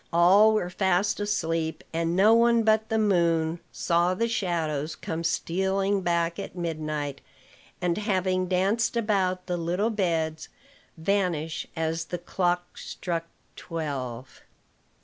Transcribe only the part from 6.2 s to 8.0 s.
at midnight, and,